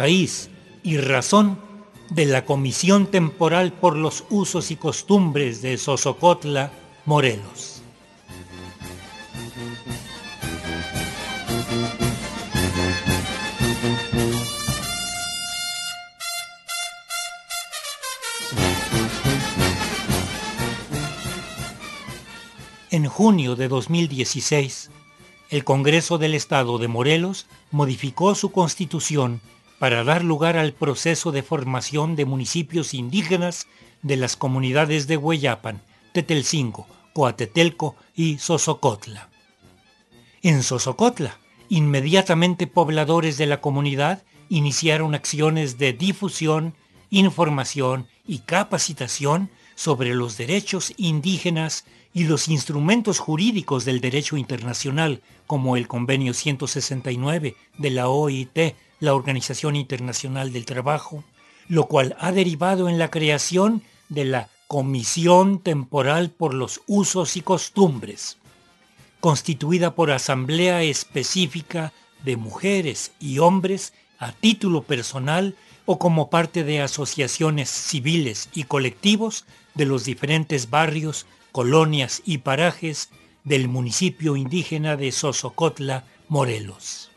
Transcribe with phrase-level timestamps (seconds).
[0.00, 0.48] raíz
[0.82, 1.58] y razón
[2.08, 6.72] de la Comisión Temporal por los Usos y Costumbres de Sosocotla,
[7.04, 7.82] Morelos.
[22.90, 24.90] En junio de 2016,
[25.50, 29.42] el Congreso del Estado de Morelos modificó su constitución
[29.80, 33.66] para dar lugar al proceso de formación de municipios indígenas
[34.02, 35.80] de las comunidades de Hueyapan,
[36.12, 39.30] Tetelcingo, Coatetelco y Sosocotla.
[40.42, 41.38] En Sosocotla,
[41.70, 46.74] inmediatamente pobladores de la comunidad iniciaron acciones de difusión,
[47.08, 55.78] información y capacitación sobre los derechos indígenas y los instrumentos jurídicos del derecho internacional, como
[55.78, 61.24] el Convenio 169 de la OIT, la Organización Internacional del Trabajo,
[61.68, 67.40] lo cual ha derivado en la creación de la Comisión Temporal por los Usos y
[67.40, 68.36] Costumbres,
[69.18, 75.56] constituida por asamblea específica de mujeres y hombres a título personal
[75.86, 83.08] o como parte de asociaciones civiles y colectivos de los diferentes barrios colonias y parajes
[83.44, 87.09] del municipio indígena de Sosocotla, Morelos.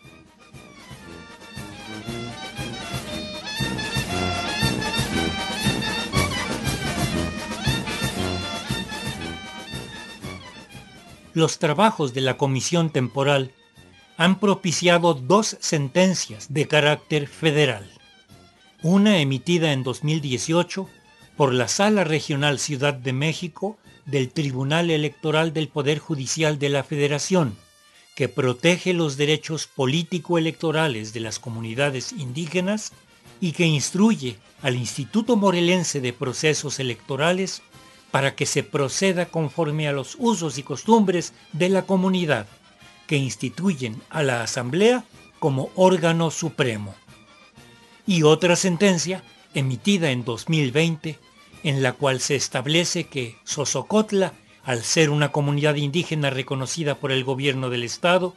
[11.34, 13.52] Los trabajos de la Comisión Temporal
[14.17, 17.89] han propiciado dos sentencias de carácter federal.
[18.84, 20.88] Una emitida en 2018
[21.36, 26.83] por la Sala Regional Ciudad de México del Tribunal Electoral del Poder Judicial de la
[26.83, 27.58] Federación,
[28.16, 32.92] que protege los derechos político-electorales de las comunidades indígenas
[33.42, 37.64] y que instruye al Instituto Morelense de Procesos Electorales
[38.13, 42.45] para que se proceda conforme a los usos y costumbres de la comunidad,
[43.07, 45.03] que instituyen a la Asamblea
[45.39, 46.93] como órgano supremo.
[48.05, 49.23] Y otra sentencia,
[49.55, 51.17] emitida en 2020,
[51.63, 57.23] en la cual se establece que Sosocotla, al ser una comunidad indígena reconocida por el
[57.23, 58.35] gobierno del Estado,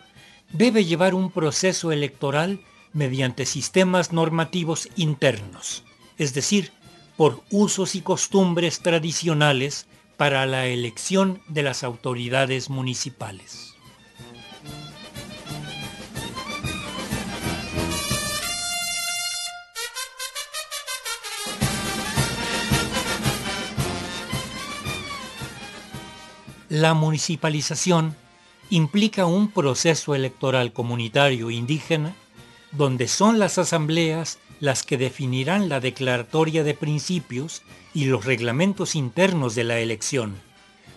[0.55, 2.61] debe llevar un proceso electoral
[2.95, 5.85] mediante sistemas normativos internos,
[6.17, 6.73] es decir,
[7.17, 13.75] por usos y costumbres tradicionales para la elección de las autoridades municipales.
[26.69, 28.17] La municipalización
[28.71, 32.15] implica un proceso electoral comunitario indígena
[32.73, 37.63] donde son las asambleas las que definirán la declaratoria de principios
[37.95, 40.37] y los reglamentos internos de la elección,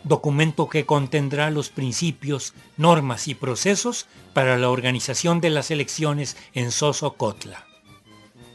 [0.03, 6.71] documento que contendrá los principios, normas y procesos para la organización de las elecciones en
[6.71, 7.65] Sosocotla.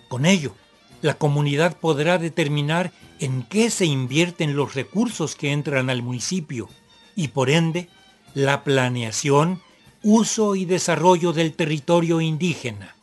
[0.09, 0.55] Con ello,
[1.03, 6.69] la comunidad podrá determinar en qué se invierten los recursos que entran al municipio,
[7.15, 7.89] y por ende
[8.33, 9.61] la planeación,
[10.03, 12.94] uso y desarrollo del territorio indígena,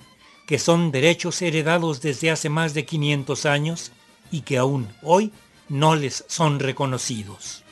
[0.51, 3.93] que son derechos heredados desde hace más de 500 años
[4.33, 5.31] y que aún hoy
[5.69, 7.63] no les son reconocidos.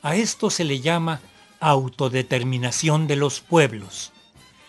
[0.00, 1.20] A esto se le llama
[1.60, 4.12] autodeterminación de los pueblos,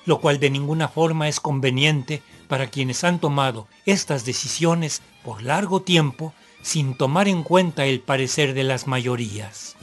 [0.05, 5.81] lo cual de ninguna forma es conveniente para quienes han tomado estas decisiones por largo
[5.81, 9.77] tiempo sin tomar en cuenta el parecer de las mayorías.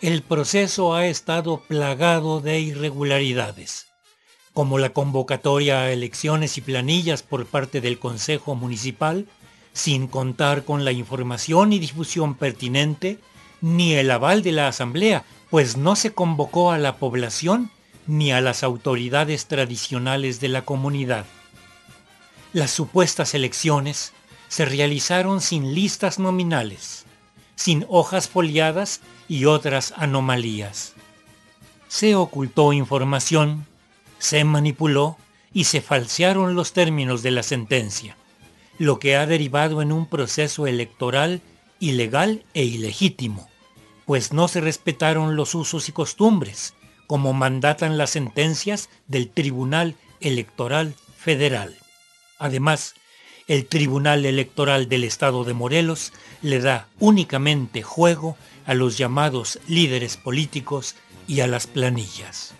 [0.00, 3.88] El proceso ha estado plagado de irregularidades,
[4.52, 9.26] como la convocatoria a elecciones y planillas por parte del Consejo Municipal,
[9.72, 13.18] sin contar con la información y difusión pertinente,
[13.60, 17.70] ni el aval de la Asamblea, pues no se convocó a la población
[18.06, 21.26] ni a las autoridades tradicionales de la comunidad.
[22.52, 24.12] Las supuestas elecciones
[24.46, 27.04] se realizaron sin listas nominales,
[27.58, 30.94] sin hojas foliadas y otras anomalías.
[31.88, 33.66] Se ocultó información,
[34.20, 35.18] se manipuló
[35.52, 38.16] y se falsearon los términos de la sentencia,
[38.78, 41.42] lo que ha derivado en un proceso electoral
[41.80, 43.48] ilegal e ilegítimo,
[44.06, 46.74] pues no se respetaron los usos y costumbres,
[47.08, 51.76] como mandatan las sentencias del Tribunal Electoral Federal.
[52.38, 52.94] Además,
[53.48, 56.12] el Tribunal Electoral del Estado de Morelos
[56.42, 58.36] le da únicamente juego
[58.66, 60.94] a los llamados líderes políticos
[61.26, 62.54] y a las planillas.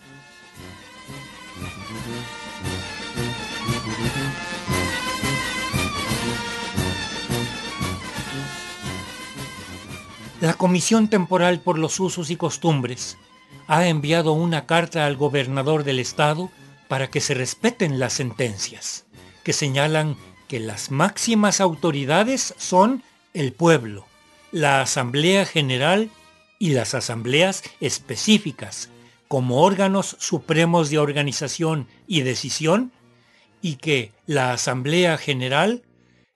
[10.40, 13.18] La Comisión Temporal por los Usos y Costumbres
[13.66, 16.50] ha enviado una carta al gobernador del estado
[16.88, 19.04] para que se respeten las sentencias,
[19.44, 20.16] que señalan
[20.48, 23.02] que las máximas autoridades son
[23.34, 24.06] el pueblo,
[24.50, 26.10] la Asamblea General
[26.58, 28.88] y las asambleas específicas
[29.28, 32.90] como órganos supremos de organización y decisión,
[33.60, 35.82] y que la Asamblea General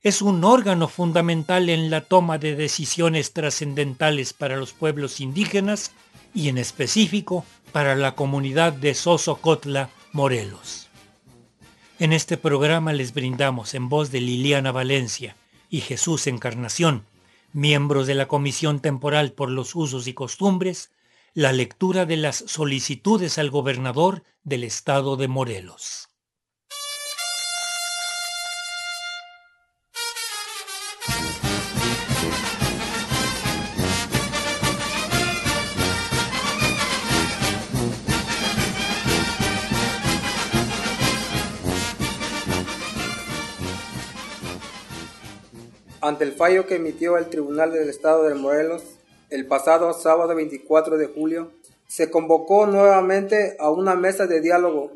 [0.03, 5.93] es un órgano fundamental en la toma de decisiones trascendentales para los pueblos indígenas
[6.35, 10.89] y en específico para la comunidad de Sosocotla, Morelos.
[12.03, 15.37] En este programa les brindamos en voz de Liliana Valencia
[15.71, 17.07] y Jesús Encarnación,
[17.53, 20.91] miembros de la Comisión Temporal por los Usos y Costumbres,
[21.33, 26.09] la lectura de las solicitudes al gobernador del estado de Morelos.
[46.03, 48.83] Ante el fallo que emitió el Tribunal del Estado de Morelos
[49.31, 51.53] el pasado sábado 24 de julio,
[51.87, 54.91] se convocó nuevamente a una mesa de diálogo,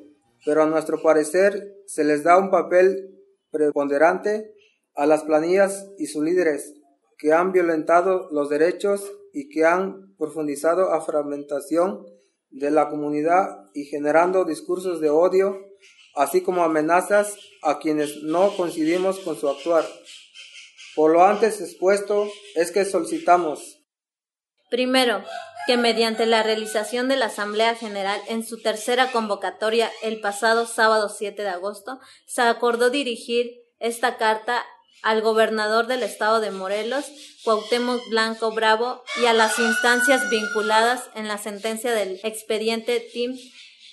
[0.44, 3.22] pero a nuestro parecer se les da un papel
[3.52, 4.52] preponderante
[4.96, 6.74] a las planillas y sus líderes,
[7.18, 12.04] que han violentado los derechos y que han profundizado a fragmentación
[12.50, 15.56] de la comunidad y generando discursos de odio,
[16.16, 19.84] así como amenazas a quienes no coincidimos con su actuar.
[20.96, 23.82] Por lo antes expuesto es que solicitamos.
[24.70, 25.22] Primero,
[25.66, 31.08] que mediante la realización de la Asamblea General en su tercera convocatoria el pasado sábado
[31.08, 34.64] 7 de agosto, se acordó dirigir esta carta
[35.02, 37.04] al gobernador del estado de Morelos,
[37.44, 43.36] Cuauhtémoc Blanco Bravo, y a las instancias vinculadas en la sentencia del expediente TIM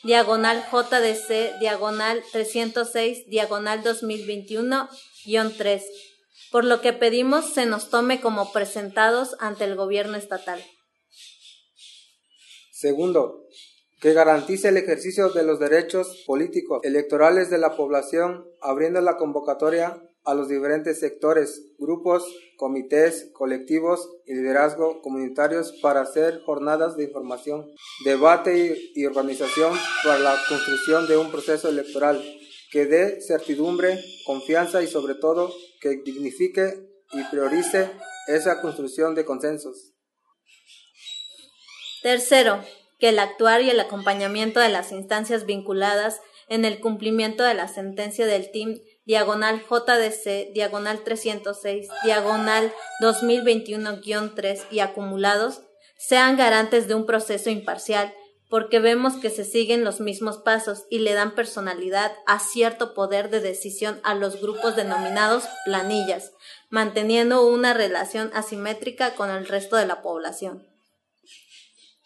[0.04, 5.82] diagonal JDC diagonal 306 diagonal 2021-3
[6.51, 10.63] por lo que pedimos se nos tome como presentados ante el gobierno estatal.
[12.71, 13.47] Segundo,
[14.01, 20.01] que garantice el ejercicio de los derechos políticos electorales de la población, abriendo la convocatoria
[20.25, 22.25] a los diferentes sectores, grupos,
[22.57, 27.65] comités, colectivos y liderazgo comunitarios para hacer jornadas de información,
[28.06, 32.24] debate y, organización para la construcción de un proceso electoral
[32.71, 35.53] que dé certidumbre, confianza y sobre todo
[35.83, 37.91] que dignifique y priorice
[38.27, 39.91] esa construcción de consensos.
[42.01, 42.63] Tercero,
[43.00, 47.68] que el actuar y el acompañamiento de las instancias vinculadas en el cumplimiento de la
[47.68, 55.63] sentencia del TIM diagonal JDC diagonal 306 diagonal 2021-3 y acumulados
[55.97, 58.13] sean garantes de un proceso imparcial
[58.54, 63.31] porque vemos que se siguen los mismos pasos y le dan personalidad a cierto poder
[63.31, 66.33] de decisión a los grupos denominados planillas,
[66.69, 70.68] manteniendo una relación asimétrica con el resto de la población.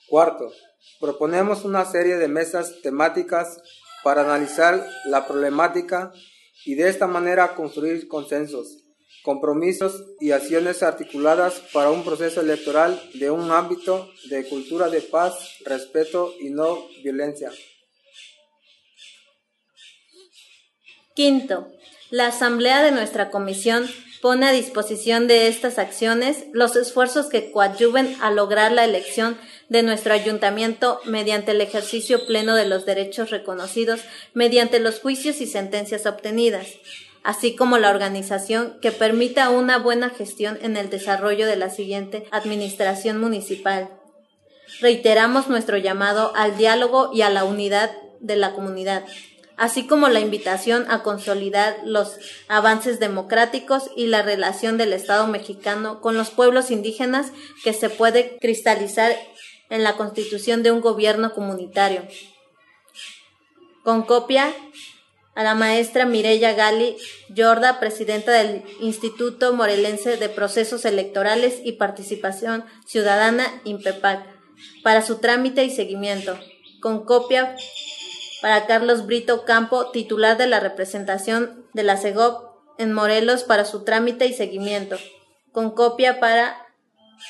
[0.07, 0.53] Cuarto,
[1.01, 3.61] proponemos una serie de mesas temáticas
[4.01, 6.13] para analizar la problemática
[6.63, 8.86] y de esta manera construir consensos
[9.23, 15.57] compromisos y acciones articuladas para un proceso electoral de un ámbito de cultura de paz,
[15.65, 17.51] respeto y no violencia.
[21.13, 21.67] Quinto,
[22.09, 23.89] la Asamblea de nuestra Comisión
[24.21, 29.37] pone a disposición de estas acciones los esfuerzos que coadyuven a lograr la elección
[29.69, 34.01] de nuestro ayuntamiento mediante el ejercicio pleno de los derechos reconocidos
[34.33, 36.67] mediante los juicios y sentencias obtenidas,
[37.27, 42.25] así como la organización que permita una buena gestión en el desarrollo de la siguiente
[42.31, 43.89] administración municipal.
[44.79, 47.91] Reiteramos nuestro llamado al diálogo y a la unidad
[48.21, 49.03] de la comunidad,
[49.57, 52.15] así como la invitación a consolidar los
[52.47, 58.37] avances democráticos y la relación del Estado mexicano con los pueblos indígenas que se puede
[58.39, 59.13] cristalizar
[59.69, 62.07] en la constitución de un gobierno comunitario.
[63.83, 64.53] Con copia
[65.37, 66.97] a la maestra Mireya Gali
[67.29, 74.25] Yorda, presidenta del Instituto Morelense de Procesos Electorales y Participación Ciudadana, INPEPAC,
[74.81, 76.39] para su trámite y seguimiento,
[76.81, 77.55] con copia
[78.41, 83.83] para Carlos Brito Campo, titular de la representación de la CEGOP en Morelos para su
[83.83, 84.97] trámite y seguimiento,
[85.51, 86.66] con copia para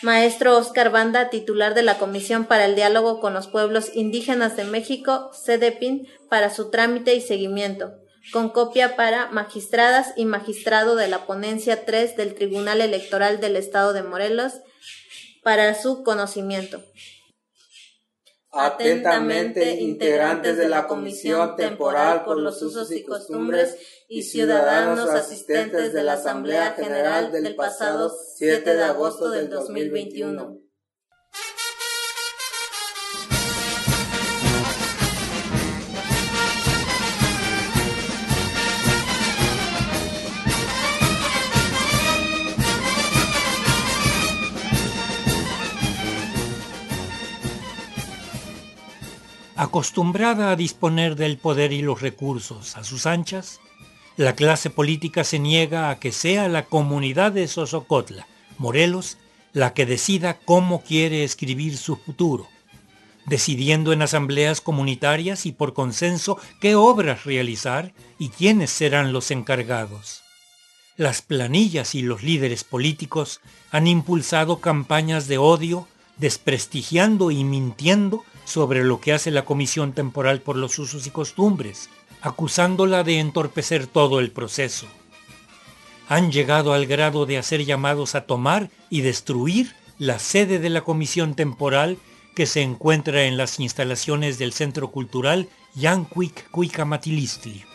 [0.01, 4.63] Maestro Oscar Banda, titular de la Comisión para el Diálogo con los Pueblos Indígenas de
[4.63, 7.93] México, CEDEPIN, para su trámite y seguimiento,
[8.31, 13.93] con copia para magistradas y magistrado de la Ponencia 3 del Tribunal Electoral del Estado
[13.93, 14.53] de Morelos,
[15.41, 16.83] para su conocimiento.
[18.59, 23.77] Atentamente, integrantes de la Comisión Temporal por los Usos y Costumbres
[24.09, 30.66] y ciudadanos asistentes de la Asamblea General del pasado 7 de agosto del 2021.
[49.57, 53.59] Acostumbrada a disponer del poder y los recursos a sus anchas,
[54.15, 58.27] la clase política se niega a que sea la comunidad de Sosocotla,
[58.59, 59.17] Morelos,
[59.53, 62.47] la que decida cómo quiere escribir su futuro,
[63.25, 70.21] decidiendo en asambleas comunitarias y por consenso qué obras realizar y quiénes serán los encargados.
[70.97, 75.87] Las planillas y los líderes políticos han impulsado campañas de odio,
[76.17, 81.89] desprestigiando y mintiendo sobre lo que hace la Comisión Temporal por los Usos y Costumbres,
[82.21, 84.87] acusándola de entorpecer todo el proceso.
[86.07, 90.81] Han llegado al grado de hacer llamados a tomar y destruir la sede de la
[90.81, 91.97] Comisión Temporal
[92.35, 97.65] que se encuentra en las instalaciones del Centro Cultural Yanquic Cuicamatilistli.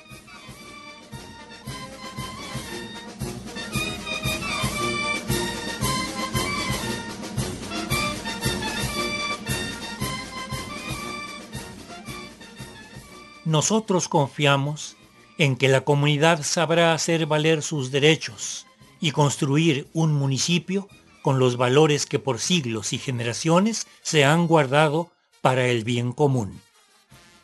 [13.52, 14.96] Nosotros confiamos
[15.36, 18.64] en que la comunidad sabrá hacer valer sus derechos
[18.98, 20.88] y construir un municipio
[21.20, 25.10] con los valores que por siglos y generaciones se han guardado
[25.42, 26.62] para el bien común.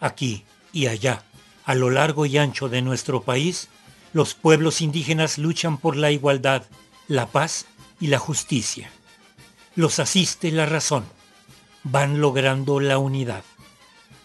[0.00, 1.25] Aquí y allá,
[1.67, 3.69] a lo largo y ancho de nuestro país,
[4.15, 6.65] los pueblos indígenas luchan por la igualdad,
[7.07, 7.67] la paz
[8.00, 8.91] y la justicia.
[9.75, 11.05] Los asiste la razón.
[11.85, 13.45] Van logrando la unidad.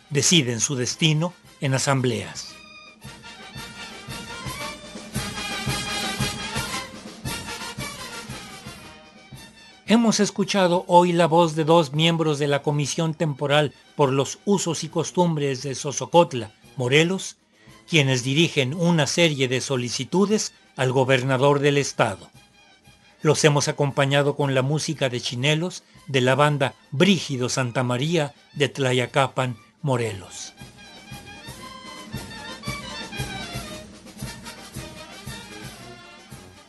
[0.09, 2.53] Deciden su destino en asambleas.
[9.87, 14.83] Hemos escuchado hoy la voz de dos miembros de la Comisión Temporal por los Usos
[14.83, 17.37] y Costumbres de Sosocotla, Morelos,
[17.89, 22.29] quienes dirigen una serie de solicitudes al gobernador del estado.
[23.21, 28.67] Los hemos acompañado con la música de chinelos de la banda Brígido Santa María de
[28.67, 30.53] Tlayacapan, Morelos.